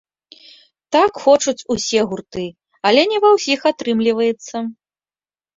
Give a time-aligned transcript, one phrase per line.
[0.95, 2.45] Так хочуць усе гурты,
[2.91, 4.55] але не ва ўсіх атрымліваецца.